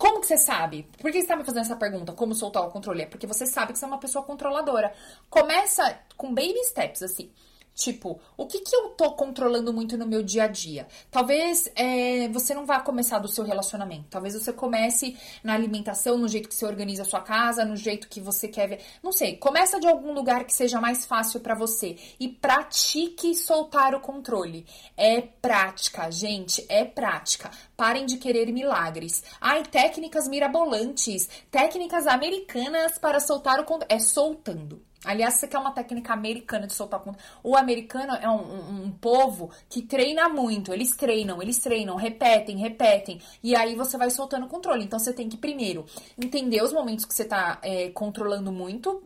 [0.01, 0.89] como que você sabe?
[0.99, 2.15] Por que você está me fazendo essa pergunta?
[2.15, 3.03] Como soltar o controle?
[3.03, 4.95] É porque você sabe que você é uma pessoa controladora.
[5.29, 7.31] Começa com baby steps, assim.
[7.75, 10.87] Tipo, o que, que eu tô controlando muito no meu dia a dia?
[11.11, 14.07] Talvez é, você não vá começar do seu relacionamento.
[14.11, 18.09] Talvez você comece na alimentação, no jeito que você organiza a sua casa, no jeito
[18.09, 18.81] que você quer ver.
[19.03, 21.97] Não sei, começa de algum lugar que seja mais fácil para você.
[22.19, 24.67] E pratique soltar o controle.
[24.97, 27.51] É prática, gente, é prática.
[27.77, 29.23] Parem de querer milagres.
[29.41, 33.87] Ai, técnicas mirabolantes, técnicas americanas para soltar o controle.
[33.89, 34.90] É soltando.
[35.05, 37.19] Aliás, isso aqui é uma técnica americana de soltar ponta.
[37.43, 40.75] O americano é um, um, um, povo que treina muito.
[40.75, 43.21] Eles treinam, eles treinam, repetem, repetem.
[43.43, 44.85] E aí você vai soltando o controle.
[44.85, 45.87] Então você tem que, primeiro,
[46.19, 49.03] entender os momentos que você tá é, controlando muito.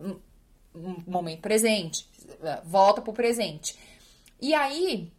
[0.74, 2.08] Um momento presente.
[2.64, 3.78] Volta pro presente.
[4.40, 5.12] E aí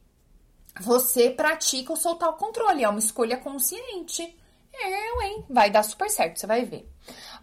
[0.82, 2.84] você pratica o soltar o controle.
[2.84, 4.36] É uma escolha consciente.
[4.74, 5.46] É, hein?
[5.50, 6.86] Vai dar super certo, você vai ver.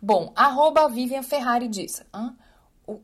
[0.02, 2.04] Bom, arroba Vivian Ferrari diz.
[2.12, 2.36] Hã?
[2.86, 3.00] O,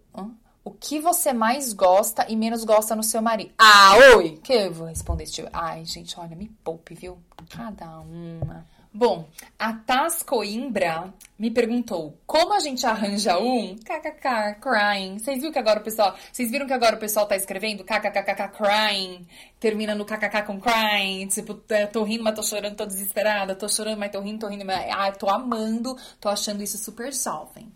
[0.65, 3.53] o que você mais gosta e menos gosta no seu marido?
[3.59, 4.39] Ah, oi!
[4.43, 5.49] Que eu vou responder esse tipo.
[5.53, 7.19] Ai, gente, olha, me poupe, viu?
[7.49, 8.67] Cada uma.
[8.93, 15.19] Bom, a Taz Coimbra me perguntou como a gente arranja um kkk crying.
[15.19, 18.49] Vocês viram que agora o pessoal, vocês viram que agora o pessoal tá escrevendo kkkk
[18.49, 19.27] crying,
[19.61, 23.69] termina no kkk com crying, tipo, é, tô rindo, mas tô chorando, tô desesperada, tô
[23.69, 27.71] chorando, mas tô rindo, tô rindo, mas ah, tô amando, tô achando isso super jovem.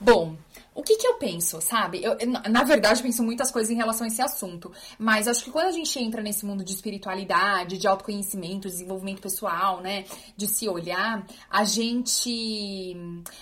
[0.00, 0.36] Bom,
[0.76, 2.02] o que, que eu penso, sabe?
[2.04, 2.18] Eu,
[2.50, 4.70] na verdade, penso muitas coisas em relação a esse assunto.
[4.98, 9.80] Mas acho que quando a gente entra nesse mundo de espiritualidade, de autoconhecimento, desenvolvimento pessoal,
[9.80, 10.04] né?
[10.36, 12.94] De se olhar, a gente.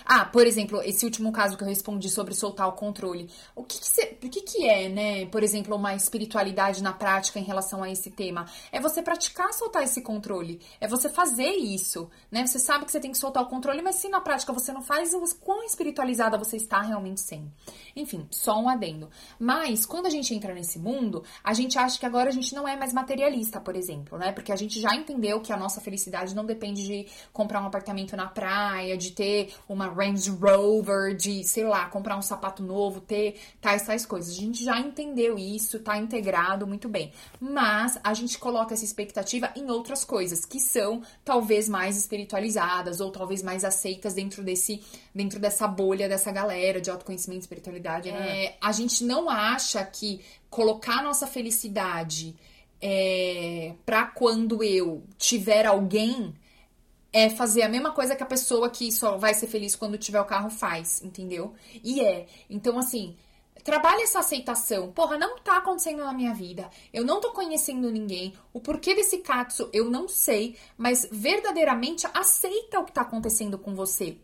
[0.05, 3.29] Ah, por exemplo, esse último caso que eu respondi sobre soltar o controle.
[3.53, 5.25] O que, que, cê, o que, que é, né?
[5.25, 8.45] Por exemplo, uma espiritualidade na prática em relação a esse tema?
[8.71, 10.61] É você praticar soltar esse controle.
[10.79, 12.47] É você fazer isso, né?
[12.47, 14.81] Você sabe que você tem que soltar o controle, mas se na prática você não
[14.81, 17.51] faz, quão espiritualizada você está realmente sem.
[17.95, 19.09] Enfim, só um adendo.
[19.39, 22.67] Mas quando a gente entra nesse mundo, a gente acha que agora a gente não
[22.67, 24.31] é mais materialista, por exemplo, né?
[24.31, 28.15] Porque a gente já entendeu que a nossa felicidade não depende de comprar um apartamento
[28.15, 33.39] na praia, de ter uma Range Rover, de, sei lá, comprar um sapato novo, ter
[33.59, 34.31] tais, tais coisas.
[34.31, 37.11] A gente já entendeu isso, tá integrado muito bem.
[37.39, 43.11] Mas a gente coloca essa expectativa em outras coisas que são talvez mais espiritualizadas ou
[43.11, 44.81] talvez mais aceitas dentro desse
[45.13, 48.11] dentro dessa bolha dessa galera de autoconhecimento e espiritualidade.
[48.11, 48.45] Né?
[48.45, 52.35] É, a gente não acha que colocar nossa felicidade
[52.81, 56.33] é, para quando eu tiver alguém
[57.11, 60.19] é fazer a mesma coisa que a pessoa que só vai ser feliz quando tiver
[60.19, 61.53] o carro faz, entendeu?
[61.81, 62.27] E é.
[62.49, 63.15] Então, assim,
[63.63, 64.91] trabalhe essa aceitação.
[64.91, 66.69] Porra, não tá acontecendo na minha vida.
[66.93, 68.33] Eu não tô conhecendo ninguém.
[68.53, 73.73] O porquê desse katsu eu não sei, mas verdadeiramente aceita o que tá acontecendo com
[73.73, 74.17] você.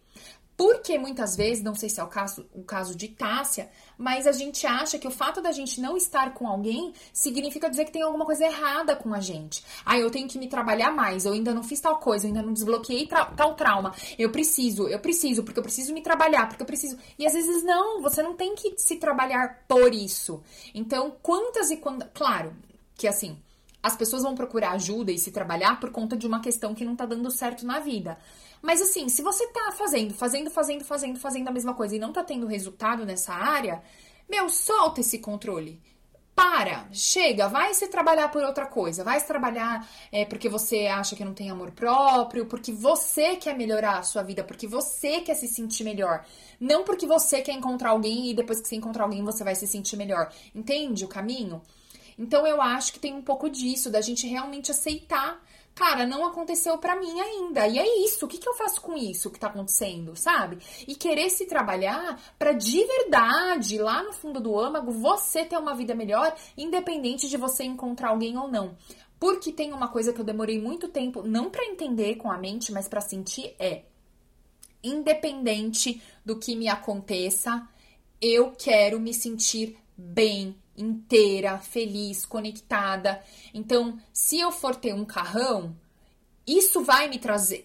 [0.56, 4.32] Porque muitas vezes, não sei se é o caso, o caso de Tássia, mas a
[4.32, 8.02] gente acha que o fato da gente não estar com alguém significa dizer que tem
[8.02, 9.64] alguma coisa errada com a gente.
[9.86, 12.44] Ah, eu tenho que me trabalhar mais, eu ainda não fiz tal coisa, eu ainda
[12.44, 13.94] não desbloqueei tal trauma.
[14.18, 16.98] Eu preciso, eu preciso, porque eu preciso me trabalhar, porque eu preciso.
[17.18, 20.44] E às vezes não, você não tem que se trabalhar por isso.
[20.76, 22.10] Então, quantas e quantas.
[22.14, 22.56] Claro
[22.96, 23.38] que assim
[23.82, 26.96] as pessoas vão procurar ajuda e se trabalhar por conta de uma questão que não
[26.96, 28.18] tá dando certo na vida.
[28.62, 32.14] Mas assim, se você tá fazendo, fazendo, fazendo, fazendo, fazendo a mesma coisa e não
[32.14, 33.82] tá tendo resultado nessa área,
[34.30, 35.82] meu, solta esse controle.
[36.34, 41.16] Para, chega, vai se trabalhar por outra coisa, vai se trabalhar é, porque você acha
[41.16, 45.36] que não tem amor próprio, porque você quer melhorar a sua vida, porque você quer
[45.36, 46.26] se sentir melhor.
[46.60, 49.68] Não porque você quer encontrar alguém e depois que você encontrar alguém você vai se
[49.68, 50.32] sentir melhor.
[50.56, 51.62] Entende o caminho?
[52.22, 55.44] Então eu acho que tem um pouco disso, da gente realmente aceitar.
[55.74, 57.68] Cara, não aconteceu para mim ainda.
[57.68, 58.26] E é isso.
[58.26, 60.60] O que, que eu faço com isso que tá acontecendo, sabe?
[60.88, 65.74] E querer se trabalhar para de verdade, lá no fundo do âmago, você ter uma
[65.74, 68.78] vida melhor, independente de você encontrar alguém ou não.
[69.20, 72.72] Porque tem uma coisa que eu demorei muito tempo, não para entender com a mente,
[72.72, 73.84] mas para sentir é
[74.84, 77.68] independente do que me aconteça,
[78.20, 83.22] eu quero me sentir bem, inteira, feliz, conectada.
[83.54, 85.76] Então, se eu for ter um carrão,
[86.46, 87.64] isso vai me trazer.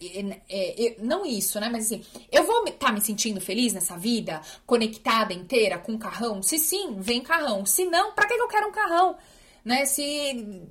[0.48, 1.68] É, é, não isso, né?
[1.68, 6.42] Mas assim, eu vou estar tá me sentindo feliz nessa vida, conectada inteira com carrão?
[6.42, 7.64] Se sim, vem carrão.
[7.64, 9.16] Se não, pra que eu quero um carrão?
[9.64, 9.84] Né?
[9.86, 10.62] Se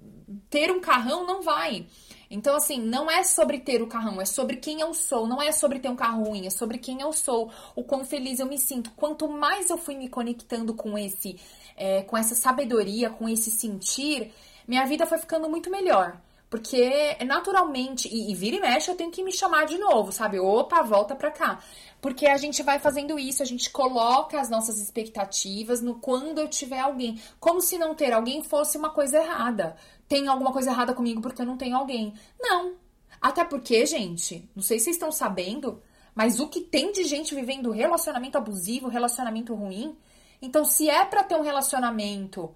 [0.49, 1.85] ter um carrão não vai.
[2.29, 5.27] Então, assim, não é sobre ter o carrão, é sobre quem eu sou.
[5.27, 8.39] Não é sobre ter um carro ruim, é sobre quem eu sou, o quão feliz
[8.39, 8.91] eu me sinto.
[8.95, 11.39] Quanto mais eu fui me conectando com esse,
[11.75, 14.33] é, com essa sabedoria, com esse sentir,
[14.67, 16.17] minha vida foi ficando muito melhor.
[16.49, 20.39] Porque naturalmente, e, e vira e mexe, eu tenho que me chamar de novo, sabe?
[20.39, 21.59] Opa, volta pra cá.
[21.99, 26.47] Porque a gente vai fazendo isso, a gente coloca as nossas expectativas no quando eu
[26.47, 27.19] tiver alguém.
[27.39, 29.75] Como se não ter alguém fosse uma coisa errada.
[30.07, 32.13] Tem alguma coisa errada comigo porque eu não tenho alguém.
[32.39, 32.75] Não.
[33.19, 35.81] Até porque, gente, não sei se vocês estão sabendo,
[36.13, 39.97] mas o que tem de gente vivendo relacionamento abusivo, relacionamento ruim.
[40.45, 42.53] Então, se é para ter um relacionamento,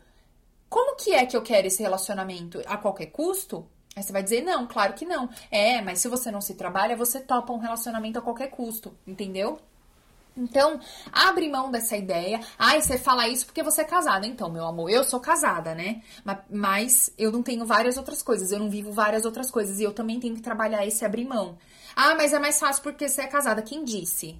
[0.70, 2.62] como que é que eu quero esse relacionamento?
[2.68, 3.68] A qualquer custo?
[3.96, 5.28] Aí você vai dizer, não, claro que não.
[5.50, 9.60] É, mas se você não se trabalha, você topa um relacionamento a qualquer custo, entendeu?
[10.38, 10.80] Então,
[11.12, 12.40] abre mão dessa ideia.
[12.58, 14.28] Ai, você fala isso porque você é casada.
[14.28, 16.04] Então, meu amor, eu sou casada, né?
[16.48, 19.80] Mas eu não tenho várias outras coisas, eu não vivo várias outras coisas.
[19.80, 21.58] E eu também tenho que trabalhar esse abrir mão.
[21.96, 23.64] Ah, mas é mais fácil porque você é casada.
[23.64, 24.40] Quem disse?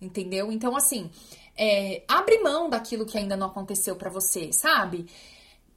[0.00, 0.50] Entendeu?
[0.50, 1.10] Então, assim,
[1.56, 5.06] é, abre mão daquilo que ainda não aconteceu para você, sabe?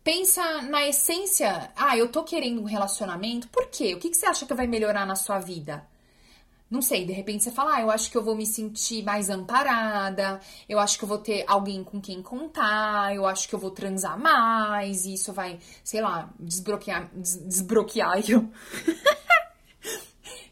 [0.04, 1.72] Pensa na essência.
[1.76, 3.48] Ah, eu tô querendo um relacionamento.
[3.50, 3.94] Por quê?
[3.94, 5.86] O que, que você acha que vai melhorar na sua vida?
[6.70, 9.28] Não sei, de repente você fala, ah, eu acho que eu vou me sentir mais
[9.28, 13.60] amparada, eu acho que eu vou ter alguém com quem contar, eu acho que eu
[13.60, 17.10] vou transar mais, e isso vai, sei lá, desbloquear.
[17.12, 18.48] Des, desbloquear eu.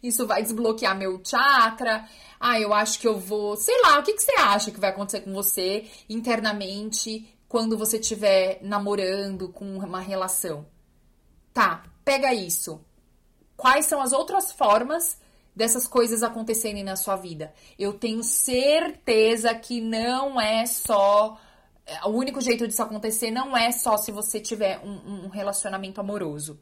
[0.02, 2.08] isso vai desbloquear meu chakra.
[2.40, 3.56] Ah, eu acho que eu vou.
[3.56, 7.98] Sei lá, o que, que você acha que vai acontecer com você internamente quando você
[7.98, 10.66] estiver namorando com uma relação.
[11.54, 12.82] Tá, pega isso.
[13.56, 15.18] Quais são as outras formas
[15.56, 17.54] dessas coisas acontecerem na sua vida?
[17.80, 21.40] Eu tenho certeza que não é só.
[22.04, 26.60] O único jeito disso acontecer não é só se você tiver um, um relacionamento amoroso.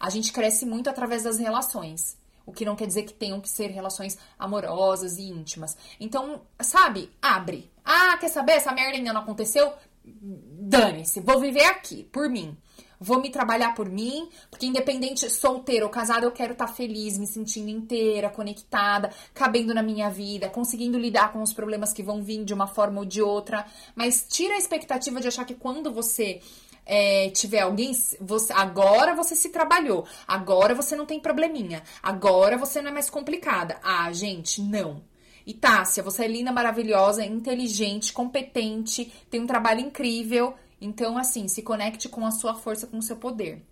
[0.00, 2.16] A gente cresce muito através das relações.
[2.44, 5.76] O que não quer dizer que tenham que ser relações amorosas e íntimas.
[6.00, 7.70] Então, sabe, abre.
[7.84, 8.52] Ah, quer saber?
[8.52, 9.72] Essa merda ainda não aconteceu?
[10.04, 12.56] dane-se, vou viver aqui, por mim.
[13.02, 17.18] Vou me trabalhar por mim, porque independente, solteiro ou casado, eu quero estar tá feliz,
[17.18, 22.22] me sentindo inteira, conectada, cabendo na minha vida, conseguindo lidar com os problemas que vão
[22.22, 23.66] vir de uma forma ou de outra.
[23.94, 26.40] Mas tira a expectativa de achar que quando você
[26.86, 32.80] é, tiver alguém, você, agora você se trabalhou, agora você não tem probleminha, agora você
[32.80, 33.78] não é mais complicada.
[33.82, 35.02] Ah, gente, não.
[35.44, 35.58] E
[36.04, 40.54] você é linda, maravilhosa, inteligente, competente, tem um trabalho incrível.
[40.84, 43.64] Então, assim, se conecte com a sua força, com o seu poder.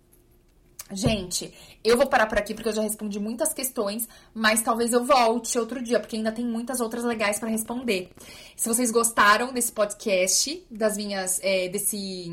[0.93, 5.03] Gente, eu vou parar por aqui porque eu já respondi muitas questões, mas talvez eu
[5.03, 8.09] volte outro dia, porque ainda tem muitas outras legais para responder.
[8.55, 12.29] Se vocês gostaram desse podcast, das minhas, é, desse,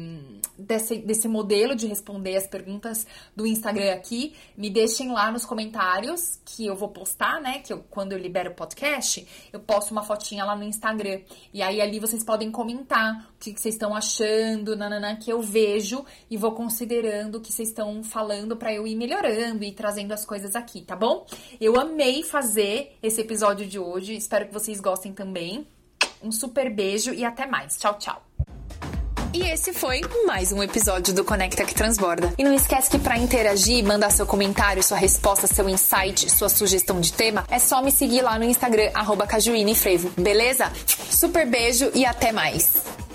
[0.59, 6.39] desse, desse modelo de responder as perguntas do Instagram aqui, me deixem lá nos comentários
[6.45, 7.61] que eu vou postar, né?
[7.61, 11.21] Que eu, quando eu libero o podcast, eu posto uma fotinha lá no Instagram.
[11.55, 15.41] E aí ali vocês podem comentar o que, que vocês estão achando, nananã, que eu
[15.41, 19.73] vejo e vou considerando o que vocês estão falando falando para eu ir melhorando e
[19.73, 21.27] trazendo as coisas aqui, tá bom?
[21.61, 25.67] Eu amei fazer esse episódio de hoje, espero que vocês gostem também.
[26.23, 27.77] Um super beijo e até mais.
[27.77, 28.23] Tchau, tchau.
[29.35, 32.33] E esse foi mais um episódio do Conecta que Transborda.
[32.39, 36.99] E não esquece que para interagir, mandar seu comentário, sua resposta, seu insight, sua sugestão
[37.01, 39.29] de tema, é só me seguir lá no Instagram, arroba
[39.77, 40.73] Frevo, beleza?
[41.11, 43.08] Super beijo e até mais!